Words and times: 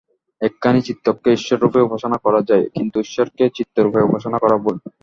একখানি 0.41 0.79
চিত্রকে 0.87 1.29
ঈশ্বররূপে 1.31 1.79
উপাসনা 1.81 2.17
করা 2.25 2.41
যায়, 2.49 2.65
কিন্ত 2.75 2.93
ঈশ্বরকে 2.97 3.43
চিত্ররূপে 3.57 4.05
উপাসনা 4.07 4.37
করা 4.39 4.57
ভুল। 4.63 4.75